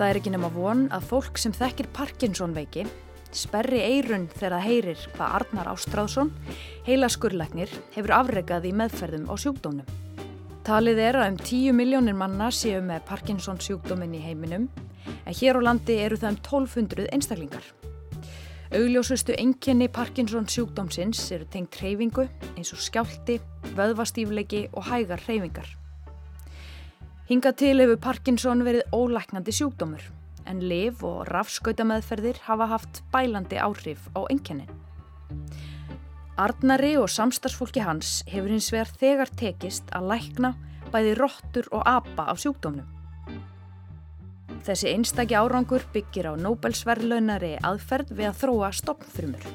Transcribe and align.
Það 0.00 0.08
er 0.08 0.16
ekki 0.16 0.30
nema 0.32 0.48
von 0.48 0.86
að 0.96 1.02
fólk 1.10 1.36
sem 1.36 1.52
þekkir 1.52 1.90
Parkinson 1.92 2.54
veiki 2.56 2.86
sperri 3.36 3.82
eirun 3.84 4.22
þegar 4.32 4.54
það 4.54 4.62
heyrir 4.64 5.00
hvað 5.12 5.34
Arnar 5.36 5.68
Ástráðsson, 5.74 6.30
heila 6.86 7.10
skurleiknir, 7.12 7.74
hefur 7.92 8.14
afregað 8.16 8.70
í 8.70 8.72
meðferðum 8.80 9.26
á 9.28 9.36
sjúkdómnum. 9.42 9.90
Talið 10.64 11.02
er 11.04 11.18
að 11.20 11.28
um 11.34 11.36
10 11.42 11.76
miljónir 11.76 12.16
manna 12.16 12.48
séu 12.48 12.80
með 12.80 13.04
Parkinson 13.10 13.60
sjúkdómin 13.60 14.16
í 14.16 14.22
heiminum 14.24 14.70
en 15.04 15.36
hér 15.36 15.60
á 15.60 15.68
landi 15.68 15.98
eru 16.00 16.16
það 16.16 16.32
um 16.32 16.40
1200 16.48 17.06
einstaklingar. 17.12 17.68
Augljósustu 18.80 19.36
enginni 19.36 19.90
Parkinson 19.92 20.48
sjúkdómsins 20.48 21.26
eru 21.36 21.44
tengt 21.52 21.76
hreyfingu 21.76 22.24
eins 22.54 22.72
og 22.72 22.80
skjálti, 22.80 23.36
vöðvastífleiki 23.76 24.70
og 24.72 24.88
hægar 24.88 25.28
hreyfingar. 25.28 25.76
Hinga 27.30 27.52
til 27.54 27.78
hefur 27.78 27.98
Parkinson 28.02 28.64
verið 28.66 28.88
ólæknandi 28.90 29.52
sjúkdómur 29.54 30.02
en 30.50 30.62
liv 30.66 31.04
og 31.06 31.28
rafskautameðferðir 31.28 32.40
hafa 32.42 32.66
haft 32.72 33.04
bælandi 33.12 33.60
áhrif 33.62 34.08
á 34.18 34.26
enginnin. 34.34 34.72
Arnari 36.34 36.96
og 36.98 37.06
samstagsfólki 37.06 37.84
hans 37.86 38.24
hefur 38.26 38.50
hins 38.50 38.72
vegar 38.74 38.90
þegar 38.98 39.30
tekist 39.38 39.92
að 39.94 40.08
lækna 40.10 40.50
bæði 40.90 41.12
róttur 41.20 41.68
og 41.70 41.84
apa 41.86 42.24
af 42.32 42.40
sjúkdómnum. 42.42 42.88
Þessi 44.66 44.90
einstaki 44.90 45.38
árangur 45.38 45.86
byggir 45.94 46.32
á 46.32 46.34
Nobelsverðlaunari 46.34 47.52
aðferð 47.62 48.10
við 48.10 48.32
að 48.32 48.40
þróa 48.40 48.72
stopnfrumur. 48.74 49.46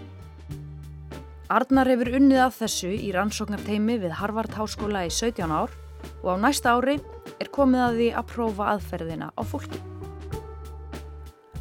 Arnar 1.52 1.92
hefur 1.92 2.14
unnið 2.22 2.46
að 2.46 2.56
þessu 2.62 2.94
í 2.96 3.12
rannsóknarteimi 3.12 4.00
við 4.00 4.16
Harvard 4.22 4.56
Háskóla 4.56 5.04
í 5.04 5.12
17 5.12 5.52
ár 5.52 5.76
og 6.24 6.32
á 6.32 6.36
næsta 6.40 6.72
ári 6.80 7.02
er 7.42 7.52
komið 7.54 7.84
að 7.86 8.00
því 8.00 8.08
að 8.20 8.30
prófa 8.32 8.70
aðferðina 8.76 9.32
á 9.36 9.42
fólki. 9.46 9.82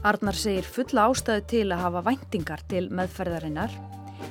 Arnar 0.05 0.37
segir 0.37 0.67
fulla 0.69 1.09
ástæðu 1.09 1.45
til 1.49 1.67
að 1.73 1.83
hafa 1.87 2.05
væntingar 2.11 2.63
til 2.69 2.87
meðferðarinnar. 2.93 3.73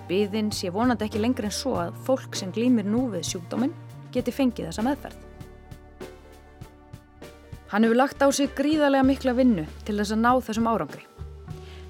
Byðin 0.09 0.51
sé 0.53 0.69
vonandi 0.73 1.07
ekki 1.07 1.21
lengri 1.21 1.49
en 1.49 1.55
svo 1.55 1.79
að 1.81 1.95
fólk 2.05 2.37
sem 2.37 2.51
glýmir 2.53 2.85
nú 2.85 3.07
við 3.13 3.25
sjúkdóminn 3.31 3.73
geti 4.13 4.33
fengið 4.35 4.69
þessa 4.69 4.85
meðferð. 4.85 5.17
Hann 7.73 7.87
hefur 7.87 7.97
lagt 7.97 8.21
á 8.21 8.29
sig 8.29 8.53
gríðarlega 8.53 9.07
mikla 9.07 9.33
vinnu 9.33 9.65
til 9.81 9.97
þess 9.97 10.13
að 10.13 10.21
ná 10.21 10.31
þessum 10.45 10.69
árangri. 10.69 11.07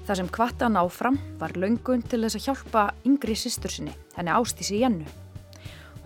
Það 0.04 0.18
sem 0.20 0.30
kvatta 0.32 0.66
að 0.70 0.74
ná 0.78 0.82
fram 0.88 1.18
var 1.40 1.52
laungun 1.60 2.04
til 2.08 2.22
þess 2.24 2.38
að 2.38 2.46
hjálpa 2.46 2.86
yngri 3.04 3.36
sýstur 3.36 3.72
sinni, 3.72 3.92
henni 4.16 4.32
Ástísi 4.32 4.80
Jennu. 4.80 5.04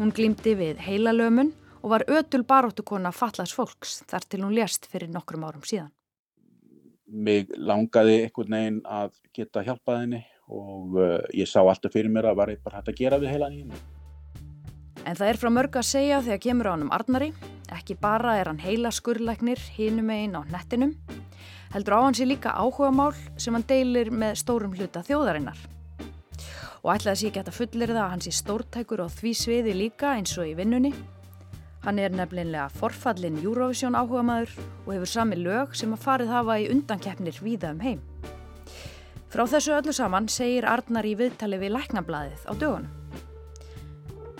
Hún 0.00 0.10
glýmdi 0.14 0.56
við 0.58 0.82
heilalömun 0.82 1.54
og 1.82 1.92
var 1.94 2.06
ötul 2.08 2.44
baróttukona 2.48 3.12
fallast 3.12 3.56
fólks 3.56 4.02
þar 4.10 4.26
til 4.28 4.42
hún 4.44 4.56
lést 4.56 4.88
fyrir 4.90 5.12
nokkrum 5.12 5.46
árum 5.48 5.66
síðan. 5.66 5.92
Mig 7.08 7.52
langaði 7.56 8.24
einhvern 8.26 8.56
veginn 8.56 8.80
að 8.84 9.14
geta 9.36 9.62
hjálpað 9.64 10.02
henni 10.02 10.24
og 10.48 10.98
uh, 10.98 11.20
ég 11.36 11.48
sá 11.48 11.60
alltaf 11.62 11.92
fyrir 11.92 12.12
mér 12.12 12.30
að 12.30 12.40
var 12.40 12.52
eitthvað 12.52 12.80
hægt 12.80 12.90
að 12.92 13.00
gera 13.00 13.20
við 13.22 13.32
heilan 13.36 13.54
í 13.54 13.62
henni. 13.62 13.84
En 15.08 15.16
það 15.16 15.30
er 15.30 15.38
frá 15.40 15.52
mörg 15.52 15.78
að 15.78 15.88
segja 15.88 16.24
þegar 16.24 16.44
kemur 16.44 16.68
á 16.68 16.72
hann 16.74 16.84
um 16.84 16.92
Arnari 16.92 17.30
Ekki 17.74 17.98
bara 18.00 18.38
er 18.40 18.48
hann 18.48 18.60
heila 18.62 18.90
skurleiknir 18.94 19.60
hinum 19.76 20.08
einn 20.12 20.36
á 20.36 20.40
nettinum, 20.48 20.94
heldur 21.74 21.98
á 22.00 22.04
hans 22.06 22.20
í 22.22 22.26
líka 22.28 22.54
áhuga 22.56 22.88
mál 22.94 23.12
sem 23.36 23.52
hann 23.52 23.66
deilir 23.68 24.08
með 24.08 24.38
stórum 24.40 24.72
hluta 24.72 25.02
þjóðarinnar. 25.04 25.58
Og 26.80 26.94
ætlaði 26.94 27.20
sér 27.20 27.34
geta 27.36 27.52
fullir 27.52 27.92
það 27.92 28.02
að 28.04 28.12
hans 28.14 28.30
í 28.30 28.32
stórtækur 28.32 29.04
og 29.04 29.12
því 29.12 29.32
sviði 29.36 29.74
líka 29.76 30.14
eins 30.16 30.32
og 30.40 30.48
í 30.48 30.54
vinnunni. 30.56 30.94
Hann 31.84 31.98
er 32.02 32.10
nefnilega 32.10 32.66
forfallin 32.74 33.38
Eurovision 33.38 33.94
áhuga 33.94 34.24
maður 34.26 34.54
og 34.84 34.92
hefur 34.96 35.10
sami 35.12 35.38
lög 35.38 35.76
sem 35.78 35.92
að 35.94 36.02
farið 36.02 36.32
hafa 36.34 36.58
í 36.58 36.66
undankeppnir 36.72 37.38
víða 37.44 37.70
um 37.76 37.82
heim. 37.84 38.00
Frá 39.30 39.44
þessu 39.46 39.76
öllu 39.76 39.92
saman 39.94 40.26
segir 40.32 40.66
Arnar 40.66 41.06
í 41.06 41.14
viðtali 41.18 41.60
við 41.60 41.76
læknablaðið 41.76 42.48
á 42.48 42.52
dögunum. 42.58 42.94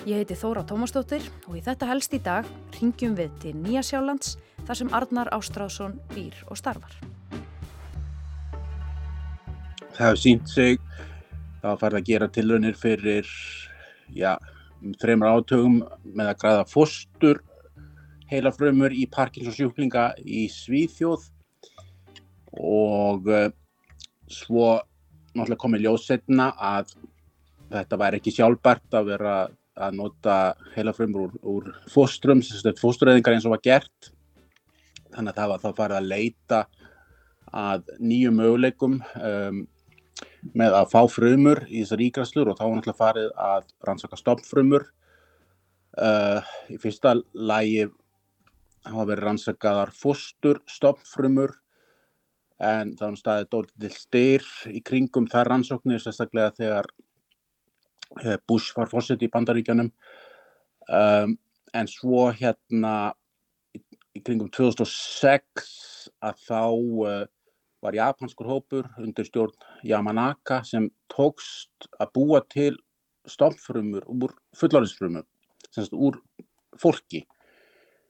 Ég 0.08 0.22
heiti 0.22 0.38
Þóra 0.38 0.64
Tómasdóttir 0.66 1.24
og 1.46 1.58
í 1.58 1.62
þetta 1.62 1.90
helst 1.90 2.14
í 2.16 2.20
dag 2.24 2.46
ringjum 2.78 3.14
við 3.18 3.34
til 3.42 3.54
Nýja 3.58 3.82
Sjálands 3.84 4.38
þar 4.64 4.80
sem 4.80 4.92
Arnar 4.96 5.30
Ástrásson 5.36 5.98
býr 6.14 6.36
og 6.48 6.58
starfar. 6.58 6.94
Það 9.94 10.04
hefur 10.06 10.22
sínt 10.22 10.48
sig 10.50 10.78
að 11.62 11.80
fara 11.82 12.00
að 12.00 12.08
gera 12.08 12.30
tilraunir 12.32 12.78
fyrir 12.78 13.28
já, 14.14 14.38
um 14.38 14.57
þreymur 15.00 15.38
átögum 15.38 15.78
með 16.04 16.32
að 16.32 16.40
græða 16.42 16.66
fóstur 16.70 17.42
heila 18.28 18.52
frömmur 18.52 18.92
í 18.92 19.06
Parkinsons 19.10 19.56
sjúklinga 19.58 20.10
í 20.24 20.46
Svíþjóð. 20.52 21.28
Og 22.58 23.28
uh, 23.30 23.48
svo 24.28 24.78
náttúrulega 25.34 25.62
komið 25.62 25.86
ljósetna 25.86 26.50
að 26.56 26.92
þetta 27.72 27.98
væri 28.00 28.20
ekki 28.20 28.34
sjálfbært 28.34 28.96
að 28.96 29.10
vera 29.12 29.34
að 29.78 29.98
nota 29.98 30.36
heila 30.74 30.94
frumur 30.96 31.28
úr, 31.28 31.34
úr 31.46 31.68
fóstrum, 31.92 32.40
fóstureyðingar 32.80 33.36
eins 33.36 33.46
og 33.46 33.54
var 33.54 33.64
gert. 33.64 34.10
Þannig 35.14 35.32
að 35.32 35.38
það 35.38 35.52
var 35.52 35.62
þá 35.62 35.68
farið 35.78 35.98
að 35.98 36.10
leita 36.12 36.62
að 37.58 37.92
nýju 38.04 38.32
möguleikum 38.34 38.98
um, 39.00 39.60
með 40.54 40.76
að 40.80 40.90
fá 40.92 41.00
frumur 41.10 41.62
í 41.68 41.82
þessar 41.82 42.04
ígræslur 42.06 42.50
og 42.50 42.58
þá 42.58 42.64
var 42.64 42.74
náttúrulega 42.76 43.02
farið 43.02 43.30
að 43.44 43.70
rannsaka 43.88 44.20
stoppfrumur 44.20 44.84
uh, 45.98 46.52
í 46.70 46.78
fyrsta 46.82 47.16
lægi 47.34 47.88
hafa 48.88 49.08
verið 49.10 49.24
rannsakaðar 49.26 49.92
fóstur 49.96 50.62
stoppfrumur 50.70 51.56
en 52.58 52.94
það 52.98 53.10
var 53.10 53.20
staðið 53.20 53.50
dólið 53.54 53.74
til 53.82 53.92
styr 53.94 54.48
í 54.72 54.80
kringum 54.82 55.28
þær 55.30 55.52
rannsóknir 55.52 56.02
sérstaklega 56.02 56.54
þegar 56.56 56.88
Eh, 58.16 58.38
Bush 58.48 58.72
var 58.76 58.88
fórsett 58.88 59.22
í 59.22 59.28
bandaríkjanum 59.28 59.90
um, 60.88 61.34
en 61.76 61.88
svo 61.92 62.30
hérna 62.32 63.12
í, 63.76 63.82
í 64.16 64.22
kringum 64.24 64.48
2006 64.54 65.66
að 66.24 66.40
þá 66.46 66.62
uh, 66.64 67.26
var 67.82 67.94
japanskur 67.94 68.48
hópur 68.50 68.88
undir 68.98 69.26
stjórn 69.28 69.54
Yamanaka 69.86 70.62
sem 70.66 70.88
tókst 71.12 71.88
að 72.00 72.12
búa 72.18 72.42
til 72.50 72.76
stofnfrumur 73.28 74.06
úr 74.08 74.34
fullarinsfrumur, 74.56 75.26
semst 75.70 75.92
úr 75.92 76.18
fólki. 76.80 77.24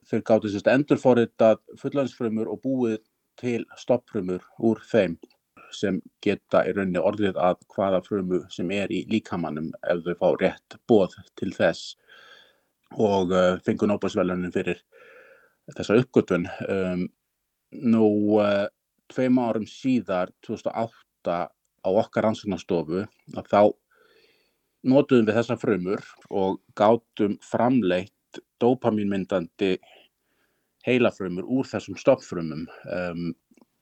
Þeir 0.09 0.23
gáttu 0.25 0.51
semst 0.51 0.69
endurforritað 0.71 1.59
fullarinsfrumur 1.81 2.49
og 2.49 2.63
búið 2.63 3.01
til 3.39 3.65
stofnfrumur 3.77 4.45
úr 4.65 4.81
þeim 4.89 5.19
sem 5.75 5.99
geta 6.23 6.63
í 6.65 6.73
rauninni 6.73 7.01
orðið 7.01 7.37
að 7.37 7.59
hvaða 7.75 8.01
frumu 8.05 8.41
sem 8.53 8.71
er 8.73 8.91
í 8.93 9.03
líkamannum 9.11 9.69
ef 9.91 10.01
þau 10.05 10.15
fá 10.21 10.27
rétt 10.41 10.77
bóð 10.89 11.15
til 11.39 11.51
þess 11.53 11.93
og 12.97 13.33
uh, 13.35 13.59
fengur 13.65 13.91
Nóbelsvælunin 13.91 14.53
fyrir 14.53 14.81
þessa 15.75 15.99
uppgötun. 16.01 16.47
Um, 16.65 17.05
nú, 17.69 18.07
uh, 18.41 18.65
tveim 19.09 19.39
árum 19.41 19.67
síðar, 19.69 20.31
2008, 20.45 21.37
á 21.79 21.89
okkar 21.89 22.27
rannsóknarstofu, 22.27 23.05
að 23.37 23.51
þá 23.51 23.61
notuðum 24.89 25.27
við 25.27 25.39
þessa 25.39 25.57
frumur 25.59 26.03
og 26.31 26.59
gátum 26.77 27.35
framleitt 27.43 28.39
dopamínmyndandi 28.61 29.77
heilafrumur 30.87 31.47
úr 31.47 31.67
þessum 31.67 31.97
stoppfrumum 31.99 32.65
um, 32.87 33.31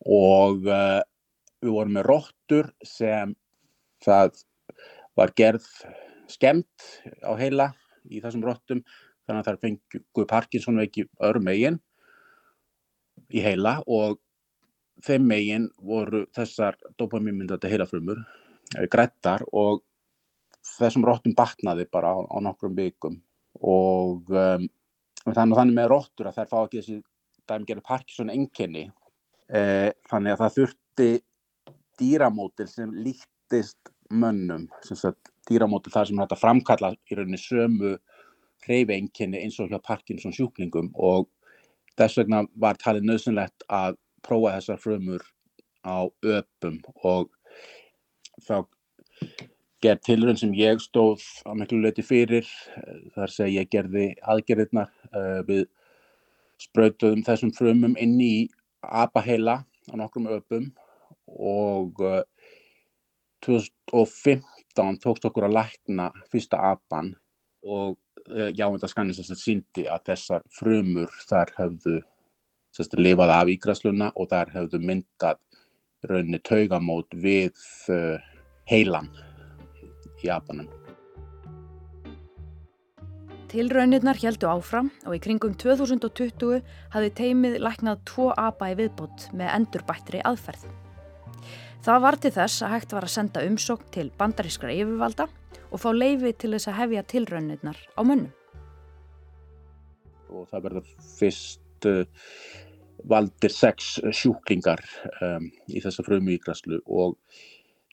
og 0.06 0.66
uh, 0.66 1.02
við 1.62 1.74
vorum 1.74 1.98
með 1.98 2.08
róttur 2.10 2.72
sem 2.86 3.36
það 4.06 4.42
var 5.18 5.34
gerð 5.38 5.68
skemmt 6.30 6.88
á 7.22 7.34
heila 7.40 7.72
í 8.10 8.22
þessum 8.24 8.46
róttum 8.46 8.84
þannig 9.28 9.42
að 9.42 9.48
það 9.50 9.62
fengu 9.66 10.26
Parkinson 10.30 10.82
veiki 10.82 11.06
öðrum 11.24 11.48
megin 11.48 11.80
í 13.34 13.44
heila 13.44 13.80
og 13.86 14.20
þeim 15.06 15.28
megin 15.30 15.68
voru 15.84 16.26
þessar 16.36 16.78
dopamínmyndandi 17.00 17.72
heilafrumur 17.72 18.22
eh, 18.78 18.88
grættar 18.92 19.46
og 19.52 19.84
þessum 20.78 21.06
róttum 21.08 21.36
batnaði 21.38 21.88
bara 21.92 22.14
á, 22.14 22.18
á 22.28 22.38
nokkrum 22.44 22.76
vikum. 22.78 23.22
Og 23.64 24.28
um, 24.34 24.68
þannig, 25.24 25.58
þannig 25.58 25.78
með 25.78 25.92
róttur 25.94 26.30
að 26.30 26.42
þær 26.42 26.50
fá 26.52 26.58
ekki 26.64 26.82
þessi 26.82 26.98
dæmi 27.48 27.70
gerði 27.70 27.86
Parkinson 27.88 28.34
enginni 28.34 28.84
eh, 29.48 29.90
þannig 30.12 30.36
að 30.36 30.44
það 30.44 30.58
þurfti 30.58 31.10
dýramótil 31.98 32.68
sem 32.70 32.92
líktist 32.94 33.94
mönnum, 34.14 34.68
sagt 34.86 35.32
dýramótil 35.50 35.94
þar 35.94 36.10
sem 36.10 36.20
þetta 36.22 36.40
framkalla 36.40 36.92
í 36.94 37.18
rauninni 37.18 37.40
sömu 37.42 37.96
hreyfeinkinni 38.68 39.40
eins 39.42 39.58
og 39.64 39.72
hjá 39.72 39.80
Parkinson 39.84 40.36
sjúklingum. 40.36 40.92
Og 40.94 41.30
þess 41.98 42.20
vegna 42.20 42.44
var 42.60 42.80
talið 42.82 43.08
nöðsynlegt 43.08 43.66
að 43.72 43.98
prófa 44.26 44.56
þessar 44.58 44.82
frumur 44.82 45.24
á 45.86 46.08
öpum 46.08 46.80
og 47.06 47.30
þá 48.44 48.66
gerð 49.84 50.04
tilrönd 50.08 50.42
sem 50.42 50.56
ég 50.58 50.82
stóð 50.82 51.24
á 51.46 51.54
miklu 51.58 51.80
leiti 51.84 52.06
fyrir 52.06 52.48
þar 53.16 53.34
sem 53.34 53.52
ég 53.54 53.70
gerði 53.74 54.10
aðgerðirnar 54.26 54.90
uh, 55.14 55.42
við 55.48 55.68
spröytuðum 56.62 57.24
þessum 57.26 57.54
frumum 57.54 57.96
inn 58.02 58.18
í 58.22 58.50
apaheila 58.82 59.62
á 59.64 59.94
nokkrum 60.00 60.30
öpum 60.34 60.72
og 61.28 62.02
uh, 62.02 62.24
2015 63.46 65.00
tókst 65.04 65.26
okkur 65.30 65.48
að 65.48 65.58
lækna 65.60 66.10
fyrsta 66.32 66.60
apan 66.74 67.14
og 67.64 67.98
jávendaskannins 68.28 69.22
þess 69.22 69.32
að 69.32 69.40
síndi 69.40 69.84
að 69.88 70.10
þessar 70.10 70.46
frumur 70.52 71.14
þar 71.30 71.54
höfðu 71.56 72.00
sérst, 72.78 72.98
lifað 72.98 73.34
af 73.34 73.52
ígræsluna 73.52 74.12
og 74.16 74.30
þar 74.32 74.54
höfðu 74.54 74.82
myndað 74.86 75.42
raunni 76.08 76.40
taugamót 76.46 77.16
við 77.18 77.56
uh, 77.90 78.18
heilan 78.70 79.10
í 80.24 80.30
apanum. 80.34 80.70
Tilraunirnar 83.48 84.20
heldu 84.20 84.50
áfram 84.52 84.90
og 85.08 85.16
í 85.16 85.22
kringum 85.24 85.54
2020 85.56 86.60
hafði 86.92 87.12
teimið 87.16 87.62
læknað 87.64 88.02
tvo 88.10 88.34
apa 88.36 88.74
í 88.74 88.76
viðbót 88.76 89.30
með 89.40 89.54
endurbættri 89.56 90.20
aðferð. 90.28 90.66
Það 91.88 92.02
var 92.04 92.18
til 92.20 92.34
þess 92.36 92.64
að 92.66 92.74
hægt 92.74 92.96
var 92.98 93.08
að 93.08 93.14
senda 93.14 93.44
umsókn 93.48 93.92
til 93.96 94.10
bandarískra 94.20 94.74
yfirvalda 94.76 95.30
og 95.72 95.80
fá 95.80 95.88
leifi 95.96 96.34
til 96.36 96.52
þess 96.58 96.68
að 96.68 96.80
hefja 96.82 97.06
tilraunirnar 97.14 97.80
á 97.96 98.02
mönnum. 98.04 98.34
Og 100.28 100.44
það 100.52 100.66
verður 100.68 100.92
fyrst 101.16 101.88
uh, 101.88 102.04
valdir 103.04 103.54
sex 103.54 103.98
sjúklingar 104.16 104.82
um, 105.22 105.50
í 105.70 105.82
þessa 105.84 106.06
frumu 106.06 106.34
ígraslu 106.36 106.82
og 106.86 107.18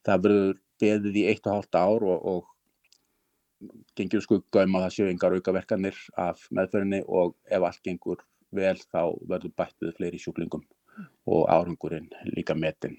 það 0.06 0.26
verður 0.26 0.60
beðið 0.82 1.20
í 1.20 1.26
eitt 1.30 1.46
og 1.46 1.58
hálft 1.58 1.78
ár 1.78 2.06
og, 2.08 2.28
og 2.32 3.74
gengjur 3.96 4.24
skugga 4.24 4.64
um 4.66 4.78
að 4.78 4.86
það 4.86 4.94
séu 4.96 5.10
yngar 5.12 5.36
aukaverkanir 5.38 5.98
af 6.20 6.46
meðferðinni 6.50 7.02
og 7.06 7.36
ef 7.48 7.66
allt 7.68 7.82
gengur 7.86 8.24
vel 8.54 8.76
þá 8.78 9.14
verður 9.28 9.54
bætt 9.56 9.76
við 9.82 9.96
fleiri 9.98 10.20
sjúklingum 10.20 10.64
og 11.26 11.48
árangurinn 11.50 12.10
líka 12.30 12.54
metin. 12.54 12.98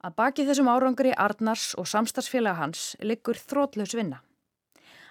Að 0.00 0.16
baki 0.16 0.46
þessum 0.48 0.70
árangri 0.72 1.12
Arnars 1.12 1.74
og 1.80 1.88
samstagsfélag 1.88 2.56
hans 2.56 2.94
liggur 3.04 3.36
þrótlaus 3.36 3.92
vinna. 3.96 4.22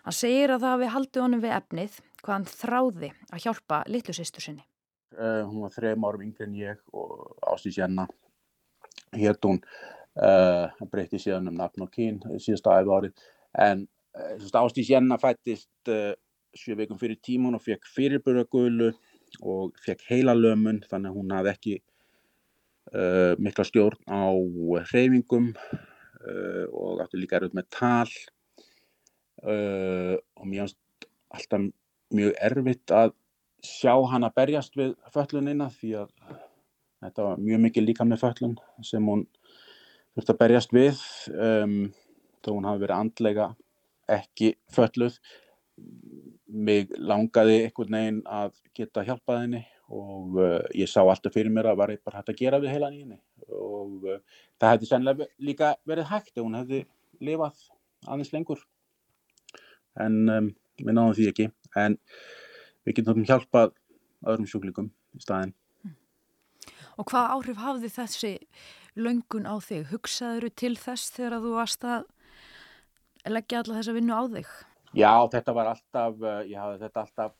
Hann 0.05 0.15
segir 0.15 0.53
að 0.53 0.63
það 0.65 0.75
hafi 0.75 0.93
haldið 0.95 1.25
honum 1.25 1.43
við 1.43 1.55
efnið 1.59 1.99
hvað 2.23 2.35
hann 2.35 2.49
þráði 2.49 3.11
að 3.29 3.43
hjálpa 3.45 3.83
litlu 3.87 4.15
sýstu 4.17 4.41
sinni. 4.43 4.68
Uh, 5.17 5.41
hún 5.49 5.63
var 5.63 5.71
þrejum 5.73 6.03
árum 6.05 6.21
yngri 6.21 6.45
en 6.45 6.57
ég 6.59 6.81
og 6.93 7.39
Ástís 7.49 7.79
Jenna 7.79 8.03
hétt 9.17 9.45
hún. 9.47 9.57
Uh, 10.13 10.69
breytti 10.91 11.17
síðan 11.21 11.49
um 11.49 11.55
nafn 11.57 11.85
og 11.85 11.89
kín 11.93 12.19
síðasta 12.43 12.75
æfi 12.77 12.91
árið 12.93 13.23
en 13.65 13.81
uh, 14.19 14.59
Ástís 14.61 14.91
Jenna 14.91 15.17
fættist 15.21 15.89
sjö 15.89 16.75
veikum 16.77 16.99
fyrir 17.01 17.17
tíman 17.25 17.57
og 17.57 17.63
fekk 17.65 17.89
fyrirböragölu 17.89 18.91
og 19.41 19.79
fekk 19.81 20.05
heila 20.11 20.35
lömun 20.37 20.83
þannig 20.89 21.09
að 21.09 21.17
hún 21.17 21.33
hafði 21.33 21.53
ekki 21.55 21.75
mikla 23.37 23.65
stjórn 23.65 23.99
á 24.09 24.33
hreyfingum 24.89 25.51
og 26.73 27.03
átti 27.03 27.19
líka 27.21 27.37
erfitt 27.37 27.57
með 27.57 27.67
tal. 27.75 28.09
Og 29.45 30.45
mér 30.49 30.65
finnst 30.65 30.79
alltaf 31.29 31.67
mjög 32.17 32.33
erfitt 32.49 32.95
að 32.97 33.13
sjá 33.65 33.93
hann 34.11 34.27
að 34.27 34.35
berjast 34.39 34.77
við 34.79 34.93
föllunina 35.13 35.69
því 35.73 35.95
að 36.03 36.13
þetta 37.03 37.25
var 37.25 37.41
mjög 37.43 37.63
mikið 37.65 37.87
líka 37.87 38.07
með 38.07 38.23
föllun 38.23 38.55
sem 38.85 39.09
hún 39.11 39.25
þurfti 40.15 40.33
að 40.35 40.39
berjast 40.43 40.75
við 40.75 41.01
um, 41.33 41.75
þó 42.43 42.51
hún 42.53 42.69
hafi 42.69 42.83
verið 42.83 42.97
andlega 42.97 43.49
ekki 44.09 44.53
fölluð 44.73 45.19
mig 46.49 46.89
langaði 46.97 47.59
einhvern 47.65 47.95
veginn 47.95 48.23
að 48.25 48.55
geta 48.75 49.03
hjálpað 49.05 49.43
henni 49.43 49.61
og 49.89 50.37
uh, 50.37 50.61
ég 50.77 50.89
sá 50.89 51.01
alltaf 51.01 51.33
fyrir 51.33 51.53
mér 51.53 51.71
að 51.71 51.79
var 51.81 51.93
ég 51.93 52.01
bara 52.05 52.21
hægt 52.21 52.33
að 52.33 52.41
gera 52.41 52.59
við 52.61 52.73
heila 52.75 52.89
nýjini 52.93 53.19
og 53.55 54.05
uh, 54.05 54.19
það 54.61 54.73
hefði 54.75 54.89
sennilega 54.89 55.29
líka 55.49 55.71
verið 55.89 56.09
hægt 56.11 56.35
ef 56.35 56.43
hún 56.43 56.57
hefði 56.59 56.83
lifað 57.25 57.63
aðeins 58.07 58.33
lengur. 58.33 58.61
En 59.99 60.19
um, 60.31 60.51
við 60.79 60.95
náðum 60.95 61.17
því 61.17 61.31
ekki. 61.31 61.47
En 61.79 61.97
við 62.85 62.99
getum 62.99 63.25
hjálpað 63.27 63.73
öðrum 64.27 64.47
sjúklingum 64.49 64.91
í 65.15 65.23
staðin. 65.23 65.55
Og 66.99 67.07
hvað 67.07 67.33
áhrif 67.35 67.59
hafði 67.63 67.89
þessi 67.95 68.33
löngun 68.99 69.47
á 69.47 69.55
þig? 69.63 69.85
Hugsaður 69.93 70.49
til 70.59 70.75
þess 70.79 71.13
þegar 71.15 71.39
þú 71.43 71.53
varst 71.55 71.85
að 71.87 72.07
leggja 73.29 73.61
alla 73.61 73.77
þessa 73.79 73.95
vinnu 73.95 74.15
á 74.15 74.23
þig? 74.35 74.49
Já, 74.97 75.13
þetta 75.31 75.53
var 75.53 75.69
alltaf, 75.75 76.21
eh, 76.23 76.41
ég 76.49 76.59
hafði 76.59 76.81
þetta 76.83 77.03
alltaf 77.05 77.35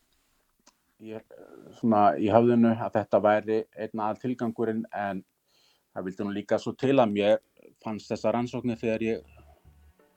ég, 1.00 1.36
svona, 1.80 2.04
í 2.20 2.30
hafðinu 2.32 2.76
að 2.76 2.96
þetta 3.00 3.22
væri 3.24 3.60
einna 3.76 4.10
að 4.12 4.24
tilgangurinn 4.24 4.84
en 4.94 5.24
það 5.94 6.06
vildi 6.08 6.28
nú 6.28 6.34
líka 6.36 6.60
svo 6.60 6.76
til 6.78 6.96
að 7.00 7.14
mér 7.16 7.40
fannst 7.84 8.12
þessa 8.12 8.34
rannsóknir 8.36 8.80
þegar 8.80 9.06
ég 9.08 9.38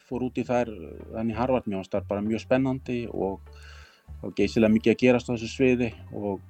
fór 0.03 0.27
út 0.27 0.39
í 0.39 0.45
þær 0.45 0.69
þannig 1.15 1.39
Harvard, 1.39 1.67
mér 1.67 1.81
fannst 1.81 1.95
það 1.97 2.11
bara 2.11 2.27
mjög 2.27 2.45
spennandi 2.45 2.99
og 3.09 3.41
og 4.23 4.35
geysilega 4.39 4.73
mikið 4.73 4.95
að 4.95 5.01
gerast 5.03 5.31
á 5.31 5.35
þessu 5.35 5.51
sviði 5.51 5.91
og 6.15 6.41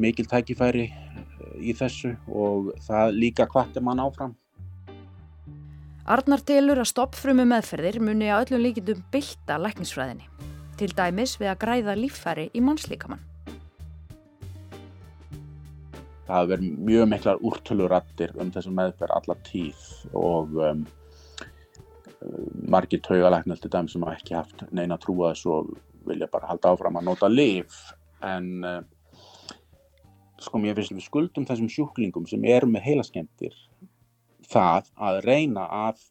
mikil 0.00 0.26
tækifæri 0.28 0.86
eh, 0.88 1.56
í 1.60 1.74
þessu 1.76 2.14
og 2.28 2.72
það 2.86 3.18
líka 3.18 3.48
hvartir 3.50 3.84
mann 3.84 4.00
áfram. 4.02 4.36
Arnar 6.02 6.42
telur 6.42 6.80
að 6.82 6.90
stoppfrumu 6.90 7.44
meðferðir 7.46 8.00
muni 8.02 8.30
að 8.32 8.48
öllum 8.48 8.64
líkindum 8.64 9.04
bylta 9.12 9.58
læknisfræðinni, 9.62 10.26
til 10.80 10.90
dæmis 10.98 11.36
við 11.38 11.52
að 11.52 11.60
græða 11.62 11.94
líffæri 11.98 12.48
í 12.50 12.62
mannslíkamann. 12.64 13.22
Það 16.26 16.34
hafa 16.34 16.50
verið 16.50 16.82
mjög 16.88 17.06
miklar 17.12 17.40
úrtölurattir 17.44 18.34
um 18.40 18.50
þessu 18.54 18.72
meðferð 18.74 19.14
alla 19.18 19.36
tíð 19.46 19.86
og 20.18 20.58
um, 20.64 20.84
margir 22.72 23.02
taugalæknar 23.04 23.62
til 23.62 23.70
dæmis 23.70 23.94
sem 23.94 24.06
hafa 24.06 24.18
ekki 24.18 24.38
haft 24.38 24.66
neina 24.74 24.98
trúa 25.02 25.32
þessu 25.32 25.54
og 25.54 25.72
vilja 26.08 26.30
bara 26.32 26.50
halda 26.50 26.72
áfram 26.72 26.98
að 27.00 27.08
nota 27.10 27.30
liv 27.30 27.76
en 28.22 28.48
uh, 28.66 28.80
sko 30.42 30.60
mér 30.62 30.76
finnst 30.78 30.94
við 30.94 31.06
skuldum 31.06 31.46
þessum 31.48 31.70
sjúklingum 31.70 32.26
sem 32.30 32.44
eru 32.50 32.70
með 32.70 32.86
heilaskemtir 32.88 33.54
það 34.52 34.90
að 35.08 35.20
reyna 35.26 35.66
að 35.88 36.02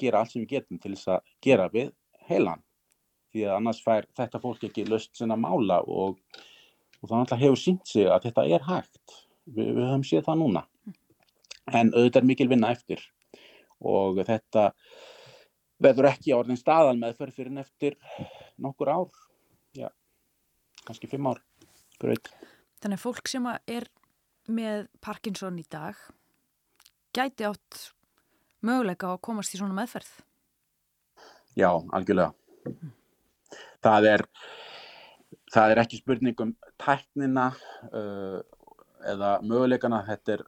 gera 0.00 0.20
allt 0.20 0.34
sem 0.34 0.44
við 0.44 0.56
getum 0.56 0.80
til 0.80 0.94
þess 0.94 1.12
að 1.14 1.34
gera 1.44 1.68
við 1.72 1.92
heilan. 2.28 2.62
Því 3.32 3.46
að 3.46 3.56
annars 3.58 3.82
fær 3.84 4.08
þetta 4.16 4.40
fólk 4.42 4.64
ekki 4.68 4.86
löst 4.88 5.16
sinna 5.16 5.36
mála 5.40 5.80
og, 5.82 6.18
og 7.00 7.08
það 7.08 7.18
alltaf 7.20 7.42
hefur 7.42 7.60
sínt 7.60 7.88
sig 7.88 8.08
að 8.10 8.28
þetta 8.28 8.46
er 8.56 8.66
hægt. 8.66 9.16
Við, 9.46 9.72
við 9.76 9.84
höfum 9.84 10.06
séð 10.06 10.26
það 10.28 10.40
núna. 10.42 10.64
En 11.72 11.92
auðvitað 11.94 12.22
er 12.22 12.28
mikil 12.30 12.48
vinna 12.50 12.72
eftir 12.74 13.02
og 13.76 14.22
þetta 14.24 14.70
verður 15.82 16.08
ekki 16.08 16.32
á 16.32 16.38
orðin 16.38 16.60
staðal 16.60 16.96
með 16.98 17.18
fyrir 17.36 17.58
eftir 17.60 17.96
nokkur 18.62 18.92
ár 18.92 19.24
kannski 20.86 21.10
fimm 21.10 21.28
ár 21.32 21.42
Great. 22.00 22.28
Þannig 22.82 22.98
að 22.98 23.04
fólk 23.06 23.30
sem 23.30 23.46
er 23.48 23.88
með 24.52 24.86
Parkinson 25.02 25.58
í 25.58 25.64
dag 25.72 25.98
gæti 27.16 27.46
átt 27.48 27.86
möguleika 28.66 29.14
að 29.14 29.22
komast 29.24 29.54
í 29.54 29.60
svona 29.60 29.76
meðferð 29.76 30.12
Já, 31.56 31.70
algjörlega 31.72 32.32
mm. 32.68 32.92
það 33.84 34.08
er 34.12 34.26
það 35.52 35.72
er 35.72 35.80
ekki 35.82 36.00
spurning 36.00 36.42
um 36.44 36.52
tæknina 36.82 37.48
uh, 37.90 38.38
eða 39.06 39.36
möguleikana, 39.46 40.02
þetta 40.06 40.36
er 40.36 40.44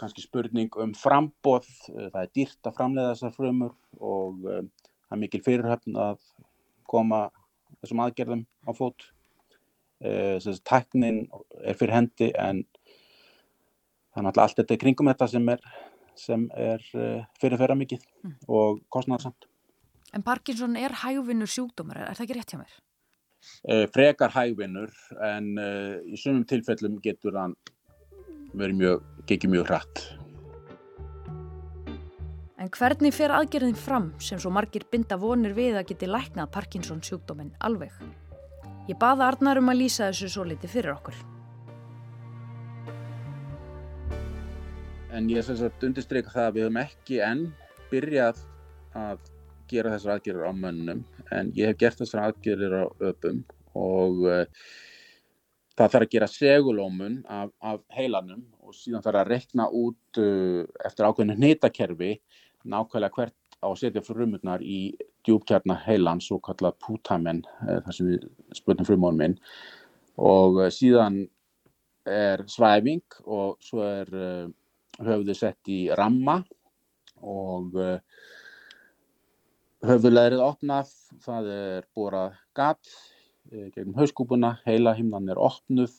kannski 0.00 0.24
spurning 0.24 0.74
um 0.80 0.94
frambóð, 0.96 1.68
uh, 1.92 2.08
það 2.12 2.20
er 2.22 2.32
dýrt 2.38 2.68
að 2.68 2.76
framleiða 2.78 3.14
þessar 3.14 3.34
frumur 3.36 3.74
og 3.98 4.46
uh, 4.46 4.62
það 5.08 5.16
er 5.16 5.22
mikil 5.24 5.42
fyrirhöfn 5.46 5.98
að 6.04 6.22
koma 6.90 7.26
þessum 7.80 8.04
aðgerðum 8.04 8.46
á 8.68 8.70
fót 8.76 9.08
uh, 10.04 10.60
tæknin 10.68 11.24
er 11.64 11.78
fyrir 11.78 11.96
hendi 11.96 12.30
en 12.38 12.62
þannig 14.14 14.30
að 14.30 14.42
allt 14.44 14.60
þetta 14.60 14.76
er 14.76 14.80
kringum 14.84 15.10
þetta 15.10 15.28
sem 15.32 15.52
er, 15.54 15.68
sem 16.18 16.48
er 16.54 16.88
uh, 16.94 17.26
fyrirferða 17.42 17.78
mikið 17.82 18.06
mm. 18.24 18.38
og 18.48 18.82
kostnarsamt 18.94 19.50
En 20.14 20.22
Parkinson 20.22 20.76
er 20.78 20.92
hægvinnur 21.00 21.50
sjúkdómar, 21.50 22.04
er 22.04 22.14
það 22.14 22.28
ekki 22.28 22.36
rétt 22.36 22.52
hjá 22.54 22.60
mér? 22.60 22.74
Uh, 23.66 23.86
frekar 23.92 24.34
hægvinnur 24.34 24.92
en 25.26 25.54
í 26.06 26.20
sumum 26.20 26.44
tilfellum 26.48 27.00
getur 27.04 27.40
hann 27.40 27.56
verið 28.54 28.78
mjög, 28.78 29.08
gekið 29.28 29.56
mjög 29.56 29.72
hratt 29.72 30.04
En 32.64 32.70
hvernig 32.72 33.12
fer 33.12 33.32
aðgerðin 33.34 33.76
fram 33.76 34.06
sem 34.24 34.38
svo 34.40 34.48
margir 34.54 34.86
binda 34.88 35.18
vonir 35.20 35.52
við 35.52 35.74
að 35.76 35.90
geti 35.90 36.06
læknað 36.08 36.52
Parkinson 36.54 37.02
sjúkdóminn 37.04 37.50
alveg? 37.60 37.92
Ég 38.84 38.98
baða 39.00 39.30
Arnar 39.30 39.56
um 39.56 39.70
að 39.72 39.78
lýsa 39.80 40.10
þessu 40.10 40.26
svo 40.28 40.42
liti 40.44 40.68
fyrir 40.68 40.92
okkur. 40.92 41.16
En 45.14 45.30
ég 45.30 45.46
að 45.48 45.86
undirstryka 45.86 46.32
það 46.34 46.48
að 46.48 46.56
við 46.56 46.66
höfum 46.66 46.80
ekki 46.82 47.20
enn 47.24 47.44
byrjað 47.88 48.42
að 48.98 49.30
gera 49.70 49.92
þessar 49.94 50.18
aðgerðir 50.18 50.50
á 50.50 50.52
mönnum 50.52 51.04
en 51.32 51.52
ég 51.56 51.70
hef 51.70 51.78
gert 51.80 52.02
þessar 52.02 52.26
aðgerðir 52.26 52.74
á 52.76 52.84
öpum 53.08 53.40
og 53.78 54.20
uh, 54.28 54.44
það 55.78 55.94
þarf 55.94 56.00
að 56.02 56.12
gera 56.12 56.30
segulómun 56.30 57.18
af, 57.24 57.54
af 57.64 57.80
heilanum 57.96 58.44
og 58.60 58.76
síðan 58.76 59.06
þarf 59.06 59.22
að 59.22 59.30
rekna 59.32 59.68
út 59.72 60.20
uh, 60.20 60.60
eftir 60.84 61.08
ákveðinu 61.08 61.38
hnitakerfi 61.38 62.12
nákvæmlega 62.68 63.16
hvert 63.16 63.38
á 63.64 63.68
að 63.72 63.80
setja 63.80 64.04
frumurnar 64.04 64.62
í 64.62 64.94
djúbkjarnar 65.24 65.80
heilans 65.86 66.28
og 66.34 66.42
kalla 66.44 66.74
pútamen 66.84 67.42
uh, 67.64 67.80
þar 67.86 67.96
sem 67.96 68.10
við 68.12 68.26
spurtum 68.56 68.88
frumormin 68.88 69.38
og 70.20 70.60
uh, 70.60 70.68
síðan 70.72 71.24
er 72.04 72.44
svæfing 72.50 73.02
og 73.24 73.56
svo 73.64 73.84
er 73.86 74.12
uh, 74.12 74.52
höfðu 75.04 75.36
sett 75.36 75.72
í 75.72 75.86
ramma 75.96 76.42
og 77.24 77.72
höfðulegrið 79.84 80.42
opnað, 80.44 80.90
það 81.24 81.48
er 81.54 81.86
borað 81.96 82.36
gatt 82.56 82.90
uh, 83.52 83.70
gegnum 83.72 83.96
hauskúpuna, 83.96 84.58
heila 84.68 84.92
himnan 84.96 85.32
er 85.32 85.40
opnuð, 85.40 85.96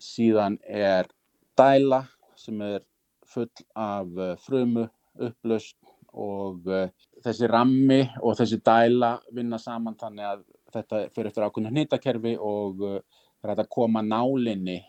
síðan 0.00 0.60
er 0.64 1.10
dæla 1.58 2.04
sem 2.38 2.62
er 2.64 2.86
full 3.30 3.50
af 3.78 4.08
frumu, 4.46 4.86
upplaust 5.20 5.76
og 6.18 6.66
uh, 6.66 6.88
þessi 7.22 7.48
rammi 7.50 8.00
og 8.22 8.36
þessi 8.38 8.60
dæla 8.64 9.14
vinna 9.34 9.58
saman 9.60 9.98
þannig 10.00 10.26
að 10.26 10.42
þetta 10.74 11.02
fyrir 11.14 11.30
eftir 11.30 11.46
ákveðinu 11.46 11.72
hnitakerfi 11.74 12.34
og 12.38 12.82
uh, 12.86 12.98
það 13.40 13.54
er 13.54 13.62
að 13.62 13.72
koma 13.76 14.02
nálinni 14.02 14.80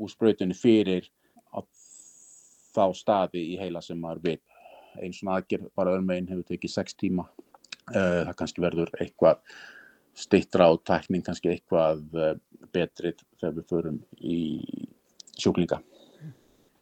úr 0.00 0.10
sprautunni 0.10 0.56
fyrir 0.56 1.06
á 1.54 1.62
þá 2.76 2.84
staði 2.96 3.44
í 3.54 3.56
heila 3.60 3.80
sem 3.84 3.98
maður 4.00 4.22
vil. 4.26 4.38
Einn 5.00 5.14
svona 5.14 5.38
aðgerð 5.38 5.70
bara 5.76 5.94
örmegin 5.96 6.28
hefur 6.32 6.46
tekið 6.48 6.72
sex 6.72 6.96
tíma. 6.98 7.26
Uh, 7.92 8.26
það 8.26 8.36
kannski 8.40 8.64
verður 8.64 8.92
eitthvað 8.98 9.40
stittra 10.16 10.66
á 10.68 10.72
tækning, 10.80 11.22
kannski 11.22 11.52
eitthvað 11.52 12.00
betrið 12.72 13.20
þegar 13.36 13.56
við 13.58 13.66
förum 13.68 13.98
í 14.16 14.38
sjúklinga. 15.36 15.82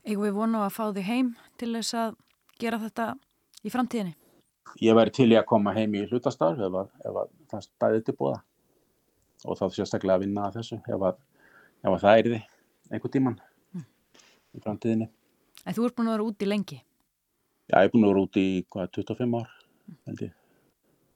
Eða 0.04 0.20
við 0.22 0.36
vonum 0.36 0.62
að 0.62 0.74
fá 0.76 0.84
þig 0.94 1.08
heim 1.08 1.30
til 1.58 1.72
þess 1.74 1.96
að 1.98 2.14
gera 2.62 2.78
þetta 2.78 3.08
í 3.64 3.72
framtíðinni? 3.72 4.14
Ég 4.82 4.96
væri 4.96 5.12
til 5.14 5.28
í 5.32 5.38
að 5.38 5.46
koma 5.48 5.74
heim 5.76 5.94
í 5.96 6.04
hlutastarf 6.08 6.60
ef, 6.60 6.78
að, 6.80 6.90
ef 7.04 7.18
að 7.20 7.30
það 7.52 7.64
stæði 7.66 8.04
til 8.06 8.16
bóða 8.18 8.40
og 9.44 9.58
þá 9.58 9.64
sérstaklega 9.76 10.16
að 10.18 10.24
vinna 10.24 10.46
að 10.48 10.58
þessu 10.58 10.78
ef, 10.80 11.04
að, 11.10 11.20
ef 11.84 11.90
að 11.92 12.00
það 12.04 12.18
er 12.20 12.30
þið 12.30 12.94
einhver 12.94 13.12
tíman 13.12 13.36
mm. 13.74 13.84
í 14.56 14.64
framtíðinni. 14.64 15.10
En 15.64 15.76
þú 15.76 15.86
ert 15.88 15.96
búin 15.98 16.10
að 16.10 16.16
vera 16.16 16.28
úti 16.30 16.48
lengi? 16.48 16.80
Já, 17.68 17.76
ég 17.78 17.86
er 17.86 17.92
búin 17.92 18.06
að 18.06 18.12
vera 18.12 18.24
úti 18.26 18.44
í 18.44 18.56
hvað, 18.72 18.90
25 18.98 19.38
ár, 19.40 19.52
ég. 20.20 20.34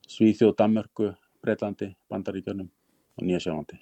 Svíþjóð, 0.09 0.55
Danmörku, 0.57 1.11
Breitlandi, 1.43 1.91
Bandaríkjörnum 2.09 2.69
og 2.69 3.25
Nýja 3.25 3.43
Sjálfandi. 3.43 3.77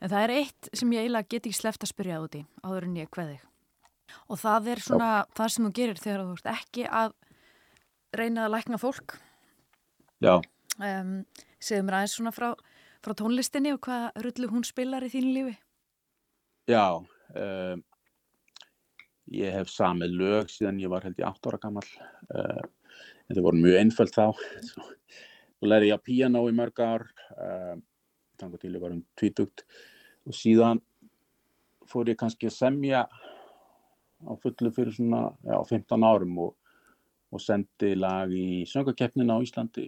En 0.00 0.12
það 0.12 0.26
er 0.26 0.34
eitt 0.38 0.68
sem 0.76 0.92
ég 0.94 1.04
eiginlega 1.04 1.28
get 1.28 1.48
ekki 1.48 1.58
sleft 1.58 1.84
að 1.84 1.90
spyrja 1.90 2.20
úti 2.22 2.44
áður 2.62 2.86
en 2.86 3.00
ég 3.00 3.10
hveði. 3.16 3.40
Og 4.30 4.38
það 4.40 4.70
er 4.72 4.82
svona 4.84 5.10
Já. 5.10 5.26
það 5.38 5.52
sem 5.54 5.66
þú 5.66 5.72
gerir 5.78 6.00
þegar 6.00 6.22
þú 6.22 6.36
ert 6.38 6.48
ekki 6.54 6.86
að 6.86 7.16
reyna 8.16 8.46
að 8.46 8.54
lækna 8.56 8.78
fólk. 8.80 9.16
Já. 10.20 10.38
Um, 10.80 11.20
Segðu 11.60 11.86
mér 11.86 11.98
aðeins 11.98 12.16
svona 12.16 12.32
frá, 12.32 12.48
frá 13.04 13.14
tónlistinni 13.16 13.74
og 13.76 13.82
hvað 13.84 14.22
rullu 14.24 14.50
hún 14.52 14.66
spilar 14.66 15.04
í 15.04 15.10
þínu 15.12 15.32
lífi? 15.36 15.54
Já, 16.70 16.84
um, 16.96 17.82
ég 19.34 19.56
hef 19.56 19.72
samið 19.72 20.16
lög 20.20 20.52
síðan 20.52 20.80
ég 20.80 20.92
var 20.92 21.04
held 21.06 21.20
ég 21.20 21.28
8 21.28 21.50
ára 21.50 21.60
gammal. 21.62 21.86
Uh, 22.32 22.62
þetta 23.28 23.44
voru 23.44 23.60
mjög 23.60 23.80
einföld 23.82 24.14
þá. 24.16 24.26
Svo 25.60 25.68
lærði 25.68 25.90
ég 25.90 25.98
að 25.98 26.06
piano 26.08 26.46
í 26.48 26.56
mörg 26.56 26.80
ár, 26.80 27.06
uh, 27.36 27.74
þannig 28.40 28.62
til 28.62 28.72
ég 28.74 28.84
var 28.84 28.96
um 28.96 29.02
tvítugt 29.20 29.66
og 30.24 30.36
síðan 30.36 30.80
fór 31.90 32.08
ég 32.12 32.18
kannski 32.20 32.48
að 32.48 32.56
semja 32.56 33.04
á 34.20 34.32
fullu 34.40 34.70
fyrir 34.74 34.94
svona 34.94 35.30
já, 35.44 35.56
15 35.68 36.06
árum 36.06 36.38
og, 36.46 36.54
og 37.30 37.42
sendi 37.42 37.94
lag 37.94 38.32
í 38.34 38.64
söngarkeppnina 38.66 39.36
á 39.38 39.44
Íslandi 39.44 39.86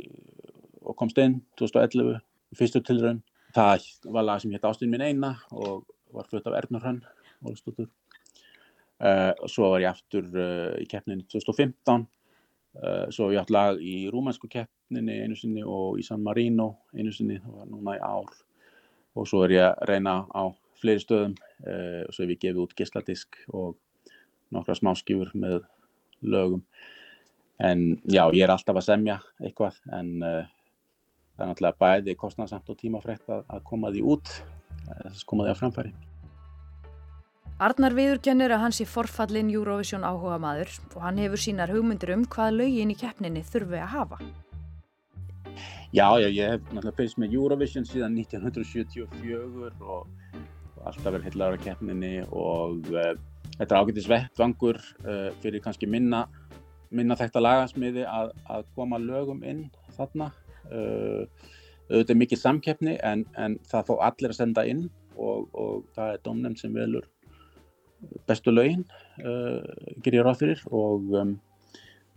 og 0.82 0.96
komst 0.98 1.18
inn 1.22 1.40
2011 1.58 2.20
í 2.52 2.58
fyrstu 2.58 2.82
tilraun. 2.86 3.22
Það 3.56 3.88
var 4.14 4.26
lag 4.26 4.42
sem 4.42 4.52
hétt 4.54 4.64
Ástinn 4.68 4.92
minn 4.92 5.04
eina 5.04 5.34
og 5.50 5.84
var 6.12 6.28
flutt 6.28 6.46
af 6.48 6.56
Ernur 6.60 6.82
Hrann 6.84 7.02
Ólistóttur. 7.42 7.90
Uh, 9.02 9.32
svo 9.50 9.72
var 9.72 9.82
ég 9.82 9.90
aftur 9.90 10.28
uh, 10.30 10.76
í 10.78 10.86
keppninu 10.86 11.24
2015 11.26 12.04
uh, 12.78 13.08
svo 13.10 13.26
var 13.26 13.32
ég 13.34 13.40
aftur 13.40 13.56
lag 13.56 13.80
í 13.82 13.94
rúmænsku 14.14 14.46
keppninu 14.52 15.16
einu 15.24 15.34
sinni 15.34 15.64
og 15.66 15.98
í 15.98 16.04
San 16.06 16.22
Marino 16.22 16.68
einu 16.94 17.10
sinni, 17.10 17.40
það 17.42 17.56
var 17.56 17.70
núna 17.72 17.96
í 17.98 18.02
ár 18.06 18.36
og 19.18 19.26
svo 19.26 19.42
er 19.42 19.56
ég 19.56 19.66
að 19.66 19.90
reyna 19.90 20.14
á 20.30 20.54
fleiri 20.78 21.02
stöðum 21.02 21.34
uh, 21.34 22.04
og 22.06 22.14
svo 22.14 22.22
hef 22.22 22.34
ég 22.36 22.42
gefið 22.44 22.62
út 22.62 22.76
gisladisk 22.78 23.40
og 23.50 23.74
nokkra 24.54 24.78
smáskjúur 24.78 25.34
með 25.34 25.64
lögum 26.22 26.62
en 27.62 27.84
já, 28.04 28.24
ég 28.34 28.42
er 28.44 28.54
alltaf 28.54 28.80
að 28.80 28.88
semja 28.88 29.18
eitthvað 29.42 29.78
en 29.98 30.14
uh, 30.20 30.40
það 31.36 31.44
er 31.44 31.52
náttúrulega 31.52 31.82
bæði 31.84 32.16
kostnarsamt 32.20 32.72
og 32.72 32.80
tímafrækt 32.80 33.28
að, 33.32 33.44
að 33.48 33.66
koma 33.68 33.92
því 33.94 34.06
út 34.14 34.32
þess 34.82 35.22
að 35.22 35.28
koma 35.30 35.46
því 35.46 35.54
á 35.54 35.60
framfæri 35.60 35.94
Arnar 37.62 37.94
viðurkennir 37.94 38.50
að 38.56 38.64
hans 38.64 38.80
í 38.82 38.84
forfallin 38.90 39.50
Eurovision 39.52 40.02
áhuga 40.02 40.38
maður 40.42 40.72
og 40.96 41.02
hann 41.04 41.20
hefur 41.22 41.38
sínar 41.38 41.70
hugmyndir 41.70 42.10
um 42.16 42.24
hvað 42.26 42.56
lögin 42.56 42.90
í 42.90 42.96
keppninni 42.98 43.44
þurfi 43.46 43.78
að 43.78 43.92
hafa. 43.92 44.18
Já, 45.94 46.08
já, 46.18 46.26
ég 46.26 46.56
hef 46.56 46.64
náttúrulega 46.72 46.96
fyrst 46.96 47.20
með 47.22 47.36
Eurovision 47.36 47.86
síðan 47.86 48.16
1974 48.18 49.38
og, 49.38 49.68
og 49.84 50.88
alltaf 50.88 51.06
verið 51.06 51.28
heitlaður 51.28 51.60
á 51.60 51.64
keppninni 51.68 52.12
og 52.32 52.90
uh, 52.90 53.12
þetta 53.60 53.68
er 53.68 53.78
ágættis 53.78 54.10
vettvangur 54.10 54.80
uh, 55.04 55.28
fyrir 55.44 55.62
kannski 55.62 55.86
minna, 55.86 56.24
minna 56.92 57.16
þekta 57.18 57.42
lagasmiði 57.42 58.06
að, 58.08 58.32
að 58.52 58.68
koma 58.76 59.00
lögum 59.02 59.42
inn 59.48 59.66
þarna. 59.96 60.30
Uh, 60.72 61.24
auðvitað 61.92 62.18
mikið 62.20 62.40
samkeppni 62.40 62.96
en, 63.04 63.24
en 63.36 63.56
það 63.68 63.88
fá 63.88 63.94
allir 64.08 64.32
að 64.32 64.38
senda 64.38 64.64
inn 64.68 64.86
og, 65.16 65.48
og 65.52 65.88
það 65.96 66.14
er 66.14 66.22
domnefn 66.24 66.58
sem 66.60 66.76
velur 66.76 67.08
bestu 68.28 68.54
laugin 68.54 68.84
uh, 69.22 69.60
ger 70.02 70.18
ég 70.18 70.24
ráð 70.26 70.40
fyrir 70.42 70.62
og 70.70 71.12
um, 71.18 71.34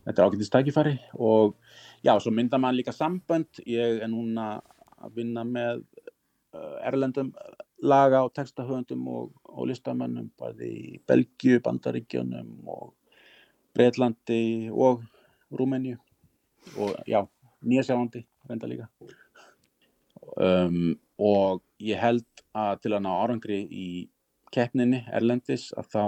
þetta 0.05 0.15
er 0.15 0.29
ágættist 0.29 0.53
tækifæri 0.55 0.95
og 1.17 1.55
já, 2.05 2.15
svo 2.19 2.33
mynda 2.33 2.59
maður 2.61 2.79
líka 2.81 2.95
sambönd 2.95 3.61
ég 3.65 4.01
er 4.05 4.11
núna 4.11 4.55
að 5.01 5.19
vinna 5.19 5.45
með 5.47 5.83
uh, 6.55 6.77
erlendum 6.85 7.33
laga 7.85 8.23
og 8.25 8.33
textahöfundum 8.33 9.07
og, 9.11 9.33
og 9.51 9.69
listamönnum 9.69 10.31
bæði 10.39 10.69
í 10.71 10.99
Belgiu, 11.07 11.59
Bandaríkjónum 11.65 12.69
og 12.71 12.93
Breitlandi 13.75 14.71
og 14.71 15.03
Rúmenju 15.51 15.97
og 16.81 16.95
já, 17.07 17.21
Nýjasjálfandi 17.65 18.23
reynda 18.49 18.67
líka. 18.69 18.87
Um, 20.37 20.95
og 21.19 21.61
ég 21.79 21.99
held 21.99 22.25
að 22.55 22.81
til 22.83 22.93
að 22.95 23.03
ná 23.05 23.11
árangri 23.13 23.59
í 23.69 23.87
keppninni 24.53 25.03
erlendis 25.13 25.69
að 25.77 25.89
þá 25.91 26.03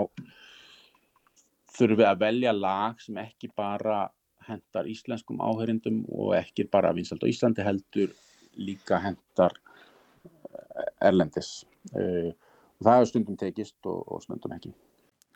þurfum 1.78 2.00
við 2.00 2.10
að 2.10 2.22
velja 2.24 2.54
lag 2.56 3.02
sem 3.04 3.20
ekki 3.22 3.52
bara 3.56 4.08
hendar 4.48 4.88
íslenskum 4.90 5.42
áhörindum 5.44 6.04
og 6.08 6.34
ekki 6.38 6.68
bara 6.72 6.94
vinsalt 6.96 7.26
á 7.28 7.32
Íslandi 7.32 7.66
heldur 7.66 8.14
líka 8.58 9.02
hendar 9.04 9.54
eh, 10.16 10.92
erlendis. 11.10 11.66
Uh, 11.92 12.32
og 12.78 12.88
það 12.88 12.94
hefur 12.96 13.12
stundum 13.12 13.40
tekist 13.40 13.78
og, 13.90 14.04
og 14.08 14.24
stundum 14.24 14.56
ekki. 14.56 14.74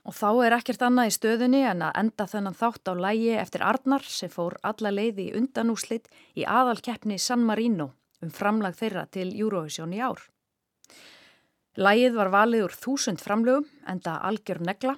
Og 0.02 0.16
þá 0.18 0.30
er 0.48 0.56
ekkert 0.58 0.82
annað 0.82 1.12
í 1.12 1.16
stöðunni 1.16 1.62
en 1.70 1.84
að 1.86 1.98
enda 2.02 2.26
þennan 2.30 2.58
þátt 2.58 2.90
á 2.90 2.94
lægi 2.98 3.34
eftir 3.38 3.64
Arnar 3.66 4.06
sem 4.10 4.32
fór 4.34 4.58
alla 4.66 4.90
leiði 4.90 5.28
í 5.30 5.34
undanúslit 5.38 6.10
í 6.34 6.46
aðalkeppni 6.46 7.20
San 7.22 7.46
Marino 7.46 7.92
um 8.22 8.32
framlag 8.34 8.78
þeirra 8.78 9.06
til 9.14 9.30
Eurovision 9.34 9.94
í 9.94 10.02
ár. 10.02 10.22
Lægið 11.78 12.18
var 12.18 12.32
valið 12.34 12.66
úr 12.66 12.74
þúsund 12.76 13.22
framlögum, 13.24 13.68
enda 13.88 14.18
algjör 14.28 14.60
negla. 14.66 14.98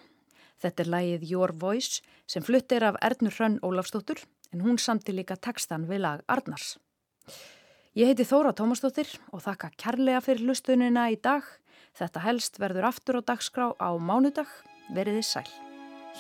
Þetta 0.63 0.83
er 0.83 0.89
lægið 0.95 1.27
Your 1.29 1.53
Voice 1.59 2.01
sem 2.25 2.43
fluttir 2.43 2.85
af 2.87 2.97
Ernur 3.03 3.35
Hrönn 3.35 3.59
Ólafstóttur 3.61 4.23
en 4.53 4.63
hún 4.63 4.79
samti 4.79 5.13
líka 5.13 5.35
textan 5.35 5.87
við 5.89 6.05
lag 6.05 6.23
Arnars. 6.31 6.77
Ég 7.93 8.09
heiti 8.09 8.25
Þóra 8.25 8.55
Tómastóttir 8.57 9.09
og 9.29 9.43
þakka 9.45 9.69
kærlega 9.77 10.21
fyrir 10.25 10.47
hlustunina 10.47 11.09
í 11.13 11.19
dag. 11.21 11.45
Þetta 11.93 12.23
helst 12.25 12.57
verður 12.57 12.87
aftur 12.89 13.19
á 13.19 13.27
dagskrá 13.27 13.67
á 13.77 13.89
mánudag. 14.01 14.49
Veriði 14.89 15.23
sæl. 15.23 15.47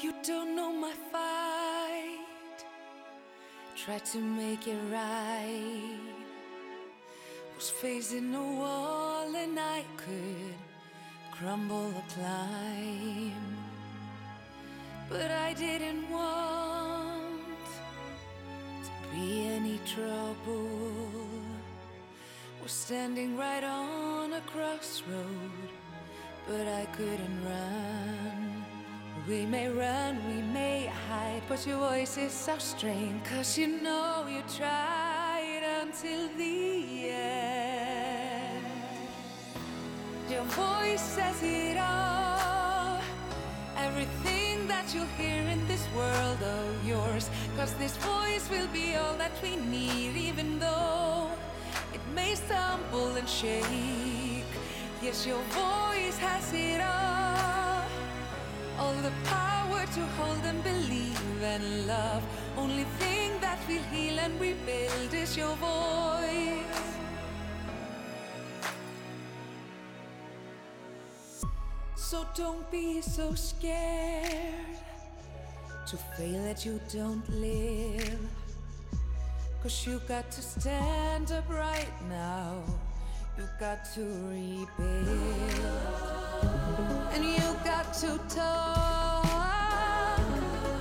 You 0.01 0.13
don't 0.23 0.55
know 0.55 0.71
my 0.71 0.93
fight 1.11 2.59
Try 3.75 3.99
to 3.99 4.19
make 4.19 4.67
it 4.67 4.79
right 4.91 6.13
was 7.63 7.69
facing 7.69 8.35
a 8.35 8.41
wall 8.59 9.33
and 9.35 9.57
I 9.57 9.85
could 9.95 10.55
crumble 11.31 11.93
or 11.95 12.03
climb. 12.13 13.57
But 15.09 15.31
I 15.31 15.53
didn't 15.53 16.09
want 16.09 17.67
to 18.83 19.15
be 19.15 19.47
any 19.47 19.79
trouble. 19.85 21.07
Was 22.61 22.71
standing 22.71 23.37
right 23.37 23.63
on 23.63 24.33
a 24.33 24.41
crossroad, 24.41 25.69
but 26.47 26.67
I 26.67 26.85
couldn't 26.97 27.45
run. 27.45 28.52
We 29.25 29.45
may 29.45 29.69
run, 29.69 30.17
we 30.27 30.41
may 30.41 30.91
hide, 31.07 31.43
but 31.47 31.65
your 31.65 31.77
voice 31.77 32.17
is 32.17 32.33
so 32.33 32.57
strange. 32.57 33.23
Cause 33.23 33.57
you 33.57 33.67
know 33.67 34.25
you 34.29 34.43
tried 34.57 35.61
until 35.81 36.27
the 36.37 37.09
end. 37.09 38.65
Your 40.29 40.43
voice 40.43 40.99
says 40.99 41.41
it 41.41 41.77
all. 41.77 42.99
Everything 43.77 44.67
that 44.67 44.93
you'll 44.93 45.05
hear 45.17 45.41
in 45.47 45.65
this 45.69 45.87
world 45.95 46.43
of 46.43 46.85
yours. 46.85 47.29
Cause 47.55 47.73
this 47.75 47.95
voice 47.95 48.49
will 48.49 48.67
be 48.73 48.97
all 48.97 49.15
that 49.15 49.31
we 49.41 49.55
need, 49.55 50.17
even 50.17 50.59
though 50.59 51.29
it 51.93 52.01
may 52.13 52.35
stumble 52.35 53.15
and 53.15 53.29
shake. 53.29 54.43
Yes, 55.01 55.25
your 55.25 55.41
voice 55.55 56.17
has 56.17 56.51
it 56.53 56.81
all. 56.81 57.22
The 59.03 59.11
power 59.25 59.85
to 59.85 60.01
hold 60.15 60.45
and 60.45 60.63
believe 60.63 61.43
and 61.43 61.87
love. 61.87 62.23
Only 62.55 62.85
thing 62.99 63.37
that 63.41 63.59
will 63.67 63.83
heal 63.91 64.17
and 64.17 64.39
rebuild 64.39 65.13
is 65.13 65.35
your 65.35 65.53
voice. 65.57 66.63
So 71.97 72.25
don't 72.33 72.71
be 72.71 73.01
so 73.01 73.35
scared 73.35 74.77
to 75.85 75.97
fail 76.15 76.41
that 76.43 76.65
you 76.65 76.79
don't 76.93 77.27
live. 77.29 78.19
Cause 79.61 79.85
you 79.85 79.99
got 80.07 80.31
to 80.31 80.41
stand 80.41 81.33
up 81.33 81.49
right 81.49 81.91
now. 82.07 82.63
You 83.37 83.49
got 83.59 83.83
to 83.95 84.01
rebuild. 84.31 86.22
And 87.13 87.23
you 87.23 87.55
got 87.63 87.93
to 87.95 88.19
talk 88.27 89.25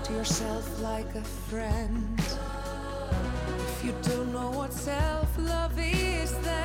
to 0.05 0.13
yourself 0.13 0.81
like 0.81 1.15
a 1.15 1.23
friend. 1.23 2.19
If 2.19 3.85
you 3.85 3.95
don't 4.03 4.33
know 4.33 4.51
what 4.51 4.73
self 4.73 5.29
love 5.39 5.79
is, 5.79 6.33
then 6.39 6.62